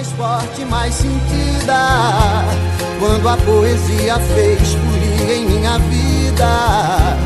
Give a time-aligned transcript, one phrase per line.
[0.00, 1.76] mais forte, mais sentida.
[2.98, 7.16] Quando a poesia fez folia em minha vida.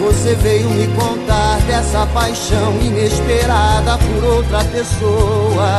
[0.00, 5.78] Você veio me contar dessa paixão inesperada por outra pessoa.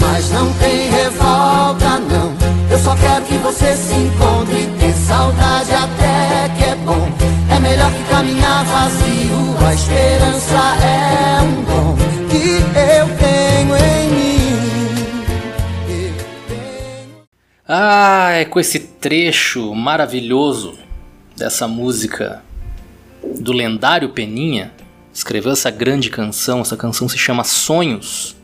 [0.00, 2.32] Mas não tem revolta, não.
[2.70, 4.66] Eu só quero que você se encontre.
[4.78, 7.08] Ter saudade até que é bom.
[7.54, 9.66] É melhor que caminhar vazio.
[9.66, 11.93] A esperança é um dom
[18.54, 20.78] com esse trecho maravilhoso
[21.36, 22.40] dessa música
[23.40, 24.72] do lendário Peninha,
[25.12, 26.60] escreveu essa grande canção.
[26.60, 28.36] Essa canção se chama Sonhos.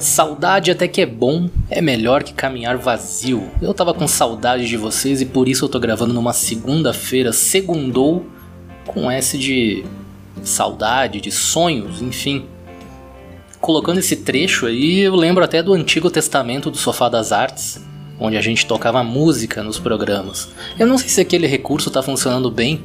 [0.00, 3.48] Saudade até que é bom, é melhor que caminhar vazio.
[3.62, 8.26] Eu tava com saudade de vocês e por isso eu tô gravando numa segunda-feira, segundou,
[8.84, 9.84] com S de
[10.42, 12.46] saudade, de sonhos, enfim.
[13.60, 17.80] Colocando esse trecho aí, eu lembro até do Antigo Testamento do Sofá das Artes,
[18.22, 20.48] onde a gente tocava música nos programas.
[20.78, 22.82] Eu não sei se aquele recurso tá funcionando bem,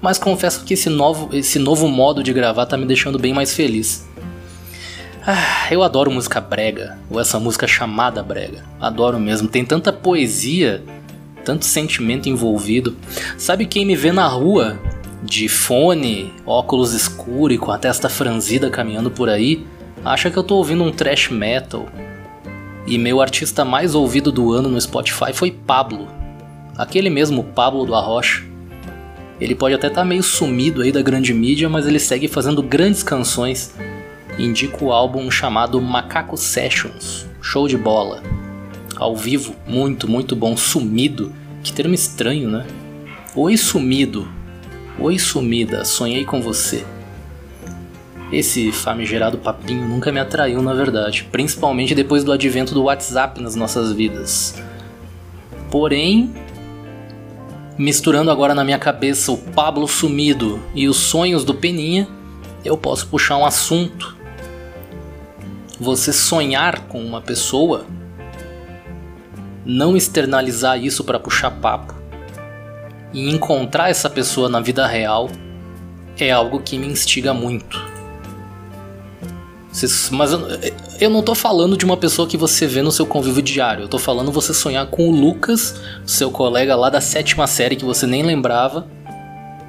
[0.00, 3.54] mas confesso que esse novo, esse novo modo de gravar tá me deixando bem mais
[3.54, 4.04] feliz.
[5.26, 8.64] Ah, eu adoro música brega, ou essa música chamada brega.
[8.80, 10.82] Adoro mesmo, tem tanta poesia,
[11.44, 12.96] tanto sentimento envolvido.
[13.38, 14.78] Sabe quem me vê na rua,
[15.22, 19.64] de fone, óculos escuros e com a testa franzida caminhando por aí,
[20.04, 21.88] acha que eu tô ouvindo um thrash metal.
[22.86, 26.06] E meu artista mais ouvido do ano no Spotify foi Pablo.
[26.76, 28.44] Aquele mesmo Pablo do Arrocha.
[29.40, 32.62] Ele pode até estar tá meio sumido aí da grande mídia, mas ele segue fazendo
[32.62, 33.74] grandes canções
[34.38, 38.22] indico o álbum chamado Macaco Sessions, show de bola.
[38.96, 40.56] Ao vivo, muito, muito bom.
[40.56, 42.66] Sumido, que termo estranho, né?
[43.34, 44.28] Oi sumido,
[44.98, 46.84] oi sumida, sonhei com você.
[48.34, 53.54] Esse famigerado papinho nunca me atraiu, na verdade, principalmente depois do advento do WhatsApp nas
[53.54, 54.60] nossas vidas.
[55.70, 56.34] Porém,
[57.78, 62.08] misturando agora na minha cabeça o Pablo sumido e os sonhos do Peninha,
[62.64, 64.16] eu posso puxar um assunto
[65.78, 67.86] você sonhar com uma pessoa,
[69.64, 71.94] não externalizar isso para puxar papo
[73.12, 75.30] e encontrar essa pessoa na vida real
[76.18, 77.93] é algo que me instiga muito.
[80.12, 80.30] Mas
[81.00, 83.82] eu, não tô falando de uma pessoa que você vê no seu convívio diário.
[83.82, 85.74] Eu tô falando você sonhar com o Lucas,
[86.06, 88.86] seu colega lá da sétima série que você nem lembrava.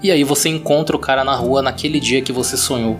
[0.04, 3.00] E aí você encontra o cara na rua naquele dia que você sonhou.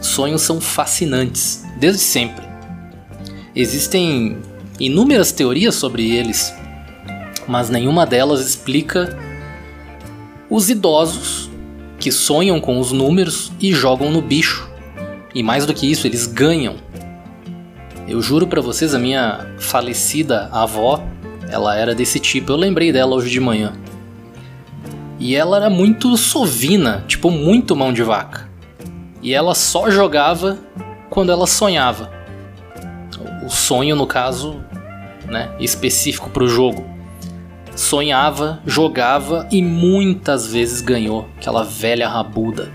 [0.00, 2.44] Sonhos são fascinantes desde sempre.
[3.54, 4.38] Existem
[4.80, 6.52] inúmeras teorias sobre eles,
[7.46, 9.16] mas nenhuma delas explica
[10.50, 11.48] os idosos
[11.98, 14.75] que sonham com os números e jogam no bicho.
[15.36, 16.76] E mais do que isso, eles ganham.
[18.08, 21.04] Eu juro para vocês, a minha falecida avó,
[21.50, 22.52] ela era desse tipo.
[22.52, 23.74] Eu lembrei dela hoje de manhã.
[25.18, 28.48] E ela era muito sovina, tipo muito mão de vaca.
[29.20, 30.58] E ela só jogava
[31.10, 32.10] quando ela sonhava.
[33.44, 34.64] O sonho, no caso,
[35.26, 36.82] né, específico para o jogo.
[37.74, 42.72] Sonhava, jogava e muitas vezes ganhou, aquela velha rabuda.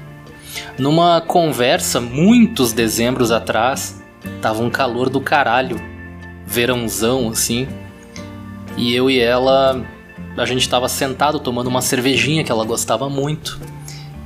[0.77, 4.01] Numa conversa, muitos dezembros atrás,
[4.41, 5.79] tava um calor do caralho,
[6.45, 7.67] verãozão assim,
[8.77, 9.83] e eu e ela,
[10.37, 13.59] a gente tava sentado tomando uma cervejinha que ela gostava muito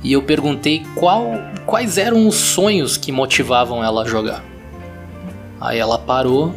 [0.06, 1.32] e eu perguntei qual,
[1.64, 4.44] quais eram os sonhos que motivavam ela a jogar.
[5.60, 6.54] Aí ela parou,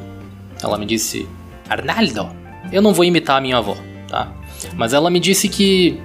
[0.62, 1.28] ela me disse:
[1.68, 2.30] Arnaldo,
[2.72, 3.76] eu não vou imitar a minha avó,
[4.08, 4.32] tá?
[4.76, 6.00] Mas ela me disse que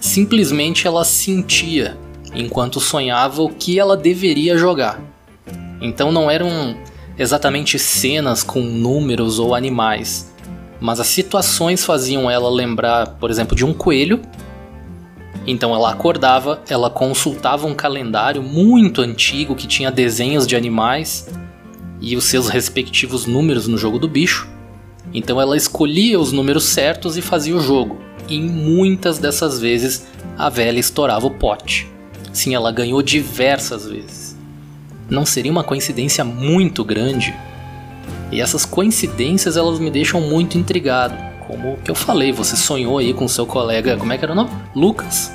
[0.00, 1.96] simplesmente ela sentia,
[2.34, 5.00] enquanto sonhava, o que ela deveria jogar.
[5.80, 6.76] Então não eram
[7.18, 10.32] exatamente cenas com números ou animais,
[10.80, 14.20] mas as situações faziam ela lembrar, por exemplo, de um coelho
[15.46, 21.28] então ela acordava, ela consultava um calendário muito antigo que tinha desenhos de animais
[22.00, 24.48] e os seus respectivos números no jogo do bicho.
[25.12, 27.98] Então ela escolhia os números certos e fazia o jogo.
[28.28, 30.06] E muitas dessas vezes
[30.38, 31.91] a velha estourava o pote.
[32.32, 34.36] Sim, ela ganhou diversas vezes.
[35.08, 37.34] Não seria uma coincidência muito grande?
[38.30, 43.12] E essas coincidências elas me deixam muito intrigado como que eu falei, você sonhou aí
[43.12, 44.50] com seu colega, como é que era o nome?
[44.74, 45.32] Lucas.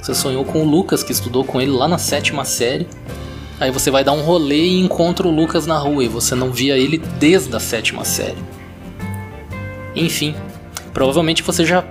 [0.00, 2.86] Você sonhou com o Lucas, que estudou com ele lá na sétima série.
[3.60, 6.52] Aí você vai dar um rolê e encontra o Lucas na rua e você não
[6.52, 8.38] via ele desde a sétima série.
[9.94, 10.34] Enfim,
[10.94, 11.84] provavelmente você já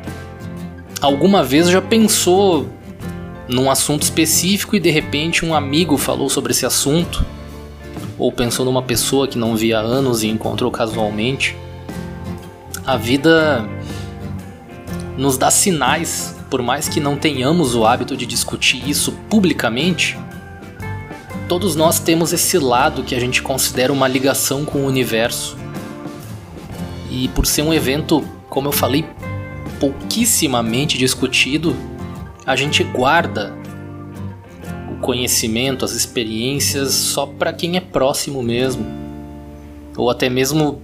[1.01, 2.67] alguma vez já pensou
[3.47, 7.25] num assunto específico e de repente um amigo falou sobre esse assunto
[8.17, 11.55] ou pensou numa pessoa que não via há anos e encontrou casualmente.
[12.85, 13.67] A vida
[15.17, 20.17] nos dá sinais, por mais que não tenhamos o hábito de discutir isso publicamente.
[21.47, 25.57] Todos nós temos esse lado que a gente considera uma ligação com o universo.
[27.09, 29.05] E por ser um evento, como eu falei,
[29.79, 31.75] pouquíssimamente discutido,
[32.47, 33.53] a gente guarda
[34.89, 38.85] o conhecimento, as experiências só para quem é próximo mesmo.
[39.97, 40.81] Ou até mesmo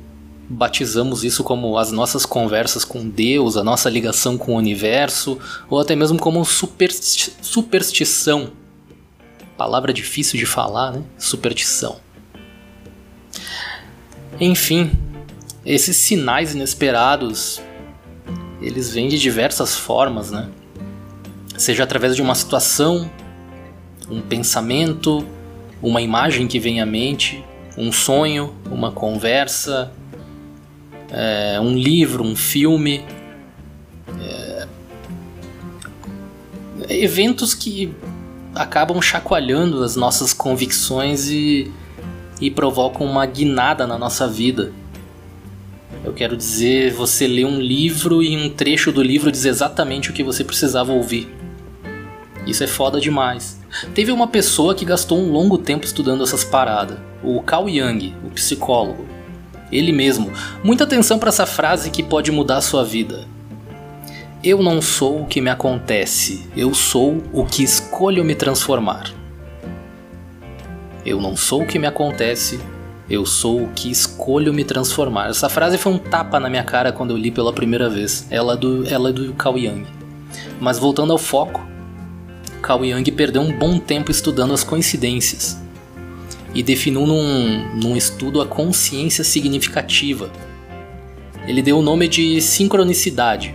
[0.50, 5.39] batizamos isso como as nossas conversas com Deus, a nossa ligação com o universo,
[5.69, 8.51] ou até mesmo como supersti superstição.
[9.56, 11.04] Palavra difícil de falar, né?
[11.18, 12.01] Superstição.
[14.38, 14.92] Enfim,
[15.65, 17.62] esses sinais inesperados,
[18.62, 20.50] eles vêm de diversas formas, né?
[21.58, 23.10] Seja através de uma situação,
[24.10, 25.26] um pensamento,
[25.82, 27.44] uma imagem que vem à mente,
[27.78, 29.92] um sonho, uma conversa,
[31.12, 33.06] é, um livro, um filme.
[34.20, 34.68] É,
[36.90, 37.94] eventos que
[38.56, 41.72] acabam chacoalhando as nossas convicções e,
[42.40, 44.72] e provocam uma guinada na nossa vida.
[46.04, 50.14] Eu quero dizer, você lê um livro e um trecho do livro diz exatamente o
[50.14, 51.43] que você precisava ouvir.
[52.45, 53.60] Isso é foda demais.
[53.94, 58.30] Teve uma pessoa que gastou um longo tempo estudando essas paradas, o Carl Jung, o
[58.30, 59.06] psicólogo.
[59.72, 60.31] Ele mesmo.
[60.63, 63.25] Muita atenção para essa frase que pode mudar a sua vida.
[64.44, 69.12] Eu não sou o que me acontece, eu sou o que escolho me transformar.
[71.06, 72.60] Eu não sou o que me acontece,
[73.10, 75.30] eu sou o que escolho me transformar.
[75.30, 78.28] Essa frase foi um tapa na minha cara quando eu li pela primeira vez.
[78.30, 79.86] Ela é do, ela é do Carl Jung.
[80.60, 81.66] Mas voltando ao foco,
[82.63, 85.62] Carl Jung perdeu um bom tempo estudando as coincidências
[86.56, 90.31] e definiu num, num estudo a consciência significativa.
[91.45, 93.54] Ele deu o nome de sincronicidade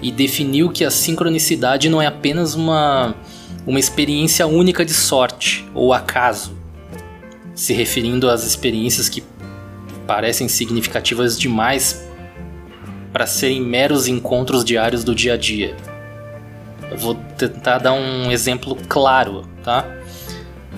[0.00, 3.14] e definiu que a sincronicidade não é apenas uma,
[3.66, 6.56] uma experiência única de sorte ou acaso,
[7.54, 9.22] se referindo às experiências que
[10.06, 12.08] parecem significativas demais
[13.12, 15.91] para serem meros encontros diários do dia a dia.
[16.96, 19.84] Vou tentar dar um exemplo claro, tá?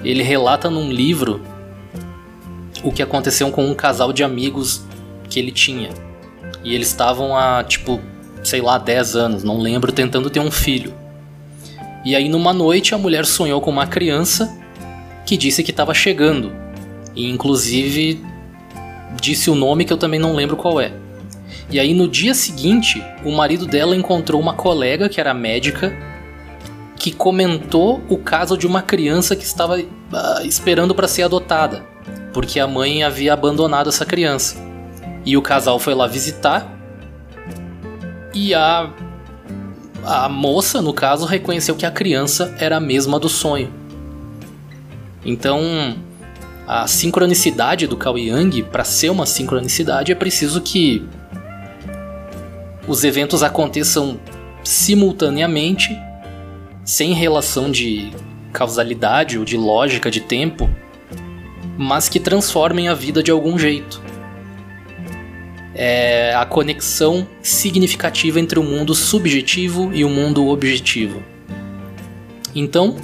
[0.02, 1.40] Ele relata num livro
[2.82, 4.84] o que aconteceu com um casal de amigos
[5.28, 5.90] que ele tinha.
[6.62, 8.00] E eles estavam há, tipo,
[8.42, 10.94] sei lá, 10 anos, não lembro, tentando ter um filho.
[12.04, 14.54] E aí numa noite a mulher sonhou com uma criança
[15.24, 16.52] que disse que estava chegando.
[17.14, 18.22] E inclusive
[19.20, 20.92] disse o nome que eu também não lembro qual é.
[21.70, 25.96] E aí no dia seguinte, o marido dela encontrou uma colega que era médica
[26.96, 29.86] que comentou o caso de uma criança que estava uh,
[30.44, 31.84] esperando para ser adotada,
[32.32, 34.56] porque a mãe havia abandonado essa criança.
[35.24, 36.70] E o casal foi lá visitar
[38.32, 38.90] e a
[40.04, 43.72] a moça, no caso, reconheceu que a criança era a mesma do sonho.
[45.24, 45.96] Então,
[46.66, 51.06] a sincronicidade do Cao Yang, para ser uma sincronicidade, é preciso que
[52.86, 54.18] os eventos aconteçam
[54.62, 55.96] simultaneamente,
[56.84, 58.12] sem relação de
[58.52, 60.68] causalidade ou de lógica de tempo,
[61.76, 64.02] mas que transformem a vida de algum jeito.
[65.74, 71.20] É a conexão significativa entre o mundo subjetivo e o mundo objetivo.
[72.54, 72.96] Então,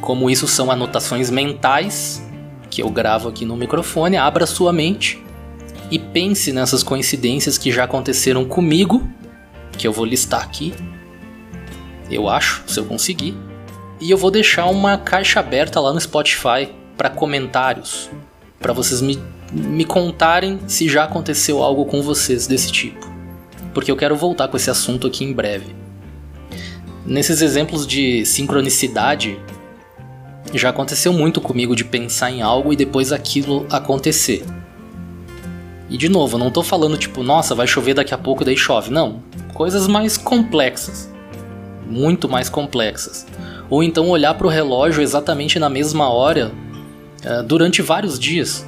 [0.00, 2.22] como isso são anotações mentais
[2.68, 5.23] que eu gravo aqui no microfone, abra sua mente
[5.90, 9.08] e pense nessas coincidências que já aconteceram comigo,
[9.76, 10.72] que eu vou listar aqui.
[12.10, 13.36] Eu acho, se eu conseguir.
[14.00, 18.10] E eu vou deixar uma caixa aberta lá no Spotify para comentários,
[18.60, 19.18] para vocês me,
[19.52, 23.12] me contarem se já aconteceu algo com vocês desse tipo.
[23.72, 25.74] Porque eu quero voltar com esse assunto aqui em breve.
[27.04, 29.38] Nesses exemplos de sincronicidade,
[30.52, 34.44] já aconteceu muito comigo de pensar em algo e depois aquilo acontecer.
[35.88, 38.90] E de novo, não tô falando tipo, nossa, vai chover daqui a pouco daí chove.
[38.90, 39.22] Não.
[39.52, 41.12] Coisas mais complexas.
[41.86, 43.26] Muito mais complexas.
[43.68, 46.52] Ou então olhar para o relógio exatamente na mesma hora
[47.24, 48.66] uh, durante vários dias.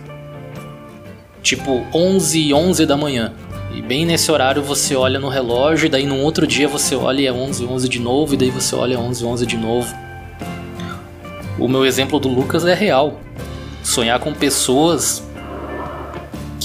[1.42, 3.32] Tipo 11 e 11 da manhã.
[3.74, 7.20] E bem nesse horário você olha no relógio, e daí num outro dia você olha
[7.20, 9.56] e é 11 e 11 de novo, e daí você olha 11 e 11 de
[9.56, 9.94] novo.
[11.58, 13.20] O meu exemplo do Lucas é real.
[13.82, 15.25] Sonhar com pessoas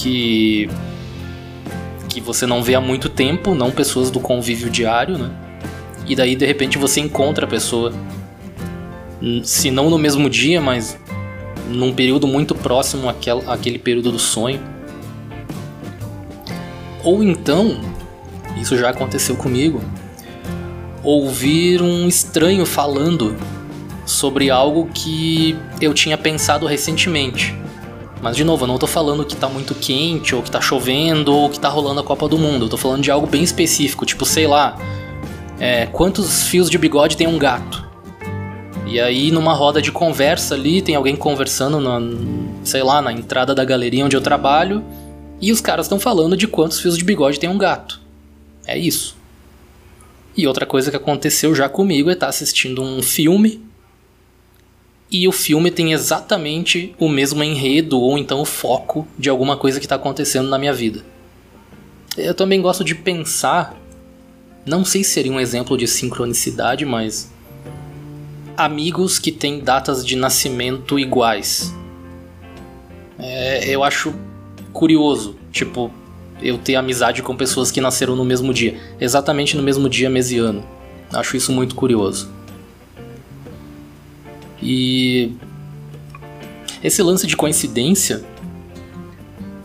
[0.02, 0.68] que
[2.08, 5.30] que você não vê há muito tempo, não pessoas do convívio diário, né?
[6.06, 7.92] E daí de repente você encontra a pessoa,
[9.42, 10.98] se não no mesmo dia, mas
[11.68, 14.60] num período muito próximo àquele, àquele período do sonho.
[17.02, 17.80] Ou então,
[18.60, 19.80] isso já aconteceu comigo,
[21.02, 23.34] ouvir um estranho falando
[24.04, 27.61] sobre algo que eu tinha pensado recentemente.
[28.22, 31.34] Mas de novo, eu não tô falando que tá muito quente, ou que tá chovendo,
[31.34, 32.66] ou que tá rolando a Copa do Mundo.
[32.66, 34.78] Eu tô falando de algo bem específico, tipo, sei lá,
[35.58, 37.84] é, quantos fios de bigode tem um gato?
[38.86, 41.98] E aí, numa roda de conversa ali, tem alguém conversando na,
[42.62, 44.84] sei lá, na entrada da galeria onde eu trabalho,
[45.40, 48.00] e os caras estão falando de quantos fios de bigode tem um gato.
[48.64, 49.16] É isso.
[50.36, 53.60] E outra coisa que aconteceu já comigo é estar tá assistindo um filme
[55.12, 59.78] e o filme tem exatamente o mesmo enredo ou então o foco de alguma coisa
[59.78, 61.04] que está acontecendo na minha vida.
[62.16, 63.78] Eu também gosto de pensar,
[64.64, 67.30] não sei se seria um exemplo de sincronicidade, mas
[68.56, 71.74] amigos que têm datas de nascimento iguais.
[73.18, 74.14] É, eu acho
[74.72, 75.92] curioso, tipo,
[76.40, 80.32] eu ter amizade com pessoas que nasceram no mesmo dia, exatamente no mesmo dia, mês
[80.32, 80.64] e ano.
[81.12, 82.30] Acho isso muito curioso.
[84.62, 85.32] E
[86.82, 88.24] esse lance de coincidência,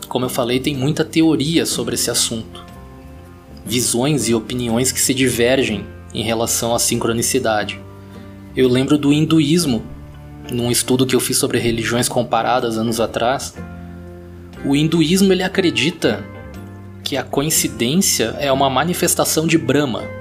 [0.08, 2.64] como eu falei, tem muita teoria sobre esse assunto.
[3.64, 7.80] Visões e opiniões que se divergem em relação à sincronicidade.
[8.56, 9.82] Eu lembro do hinduísmo,
[10.50, 13.54] num estudo que eu fiz sobre religiões comparadas anos atrás.
[14.64, 16.24] O hinduísmo ele acredita
[17.04, 20.17] que a coincidência é uma manifestação de Brahma.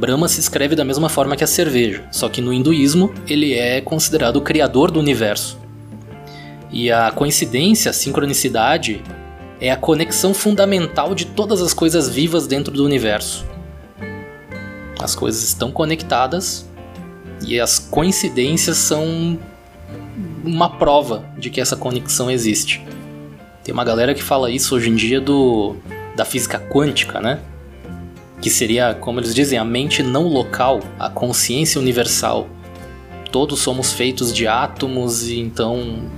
[0.00, 3.82] Brahma se escreve da mesma forma que a cerveja, só que no hinduísmo ele é
[3.82, 5.58] considerado o criador do universo.
[6.70, 9.02] E a coincidência, a sincronicidade,
[9.60, 13.44] é a conexão fundamental de todas as coisas vivas dentro do universo.
[14.98, 16.66] As coisas estão conectadas
[17.46, 19.38] e as coincidências são
[20.42, 22.82] uma prova de que essa conexão existe.
[23.62, 25.76] Tem uma galera que fala isso hoje em dia do
[26.16, 27.38] da física quântica, né?
[28.40, 32.48] Que seria, como eles dizem, a mente não local, a consciência universal.
[33.30, 36.10] Todos somos feitos de átomos e então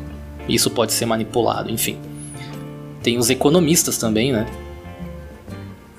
[0.48, 1.98] isso pode ser manipulado, enfim.
[3.02, 4.46] Tem os economistas também, né?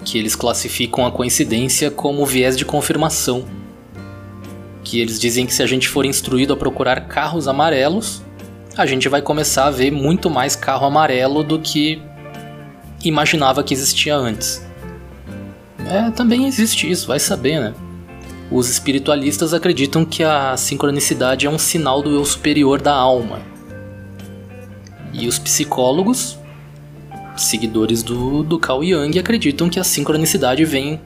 [0.05, 3.45] Que eles classificam a coincidência como viés de confirmação.
[4.83, 8.21] Que eles dizem que se a gente for instruído a procurar carros amarelos,
[8.75, 12.01] a gente vai começar a ver muito mais carro amarelo do que
[13.03, 14.65] imaginava que existia antes.
[15.89, 17.73] É, também existe isso, vai saber, né?
[18.51, 23.41] Os espiritualistas acreditam que a sincronicidade é um sinal do eu superior da alma.
[25.11, 26.37] E os psicólogos,
[27.35, 30.99] seguidores do, do Carl Jung, acreditam que a sincronicidade vem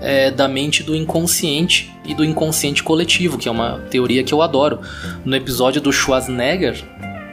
[0.00, 4.42] é, da mente do inconsciente e do inconsciente coletivo, que é uma teoria que eu
[4.42, 4.80] adoro.
[5.24, 6.84] No episódio do Schwarzenegger,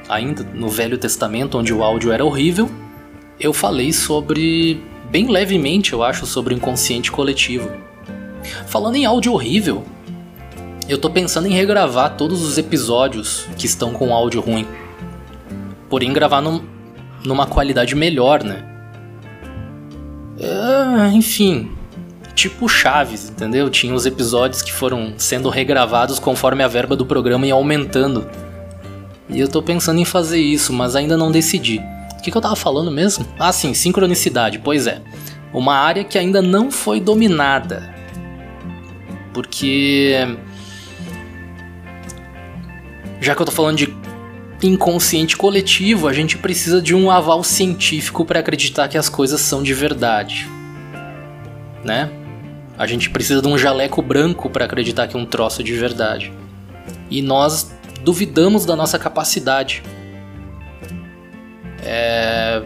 [0.08, 2.72] ainda no Velho Testamento, onde o áudio era horrível,
[3.40, 7.70] eu falei sobre, bem levemente, eu acho, sobre o inconsciente coletivo.
[8.66, 9.84] Falando em áudio horrível,
[10.88, 14.66] eu tô pensando em regravar todos os episódios que estão com áudio ruim.
[15.90, 16.62] Porém, gravar num,
[17.26, 18.66] numa qualidade melhor, né?
[20.40, 21.70] É, enfim,
[22.34, 23.70] tipo Chaves, entendeu?
[23.70, 28.28] Tinha os episódios que foram sendo regravados conforme a verba do programa ia aumentando.
[29.30, 31.82] E eu tô pensando em fazer isso, mas ainda não decidi.
[32.22, 33.26] O que, que eu tava falando mesmo?
[33.40, 35.02] Ah, sim, sincronicidade, pois é.
[35.52, 37.96] Uma área que ainda não foi dominada.
[39.34, 40.16] Porque.
[43.20, 43.92] Já que eu tô falando de
[44.62, 49.64] inconsciente coletivo, a gente precisa de um aval científico para acreditar que as coisas são
[49.64, 50.48] de verdade.
[51.84, 52.08] Né?
[52.78, 56.32] A gente precisa de um jaleco branco para acreditar que um troço é de verdade.
[57.10, 57.72] E nós
[58.04, 59.82] duvidamos da nossa capacidade.
[61.82, 62.64] É...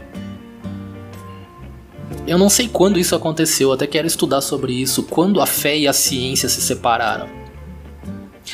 [2.28, 5.04] Eu não sei quando isso aconteceu, até quero estudar sobre isso.
[5.04, 7.28] Quando a fé e a ciência se separaram.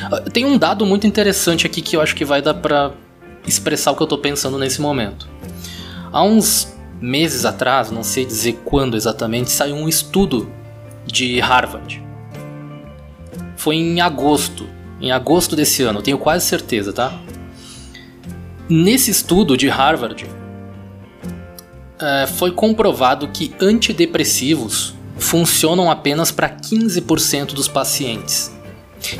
[0.04, 2.92] Ah, tem um dado muito interessante aqui que eu acho que vai dar pra
[3.46, 5.28] expressar o que eu tô pensando nesse momento.
[6.12, 10.52] Há uns meses atrás, não sei dizer quando exatamente, saiu um estudo
[11.06, 12.04] de Harvard.
[13.56, 14.68] Foi em agosto,
[15.00, 17.20] em agosto desse ano, tenho quase certeza, tá?
[18.70, 20.26] Nesse estudo de Harvard,
[22.02, 28.52] é, foi comprovado que antidepressivos funcionam apenas para 15% dos pacientes.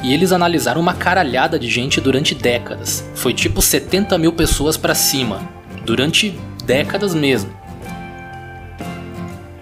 [0.04, 3.04] E eles analisaram uma caralhada de gente durante décadas.
[3.16, 5.42] Foi tipo 70 mil pessoas para cima,
[5.86, 7.52] durante décadas mesmo.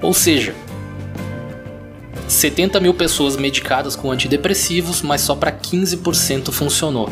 [0.02, 0.56] Ou seja,
[2.28, 7.10] 70 mil pessoas medicadas com antidepressivos, mas só para 15% funcionou.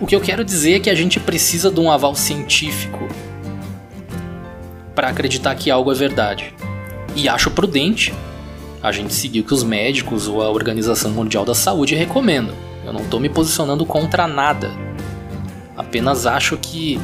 [0.00, 3.06] O que eu quero dizer é que a gente precisa de um aval científico
[4.94, 6.54] para acreditar que algo é verdade.
[7.14, 8.14] E acho prudente
[8.82, 12.54] a gente seguir o que os médicos ou a Organização Mundial da Saúde recomendam.
[12.82, 14.70] Eu não estou me posicionando contra nada.
[15.76, 16.98] Apenas acho que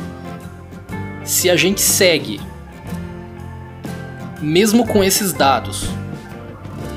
[1.22, 2.40] se a gente segue,
[4.40, 5.86] mesmo com esses dados,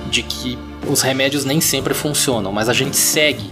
[0.09, 3.51] de que os remédios nem sempre funcionam, mas a gente segue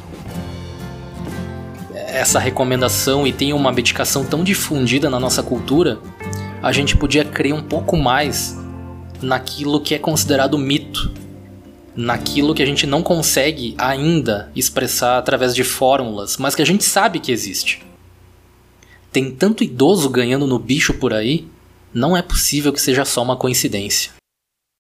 [2.18, 6.00] essa recomendação e tem uma medicação tão difundida na nossa cultura,
[6.62, 8.58] a gente podia crer um pouco mais
[9.22, 11.12] naquilo que é considerado mito,
[11.96, 16.84] naquilo que a gente não consegue ainda expressar através de fórmulas, mas que a gente
[16.84, 17.84] sabe que existe.
[19.12, 21.48] Tem tanto idoso ganhando no bicho por aí,
[21.94, 24.17] não é possível que seja só uma coincidência.